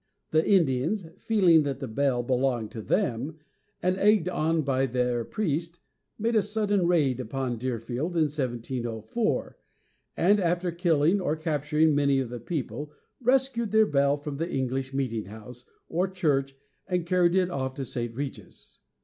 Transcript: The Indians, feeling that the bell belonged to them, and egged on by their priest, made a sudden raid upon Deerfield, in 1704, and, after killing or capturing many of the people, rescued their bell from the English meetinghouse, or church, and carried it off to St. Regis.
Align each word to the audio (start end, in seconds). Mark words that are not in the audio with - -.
The 0.31 0.43
Indians, 0.43 1.05
feeling 1.19 1.61
that 1.61 1.79
the 1.79 1.87
bell 1.87 2.23
belonged 2.23 2.71
to 2.71 2.81
them, 2.81 3.37
and 3.83 3.97
egged 3.99 4.27
on 4.27 4.63
by 4.63 4.87
their 4.87 5.23
priest, 5.23 5.79
made 6.17 6.35
a 6.35 6.41
sudden 6.41 6.87
raid 6.87 7.19
upon 7.19 7.59
Deerfield, 7.59 8.15
in 8.15 8.23
1704, 8.23 9.59
and, 10.17 10.39
after 10.39 10.71
killing 10.71 11.21
or 11.21 11.35
capturing 11.35 11.93
many 11.93 12.17
of 12.19 12.29
the 12.31 12.39
people, 12.39 12.91
rescued 13.21 13.69
their 13.69 13.85
bell 13.85 14.17
from 14.17 14.37
the 14.37 14.49
English 14.49 14.91
meetinghouse, 14.91 15.65
or 15.87 16.07
church, 16.07 16.55
and 16.87 17.05
carried 17.05 17.35
it 17.35 17.51
off 17.51 17.75
to 17.75 17.85
St. 17.85 18.15
Regis. 18.15 18.79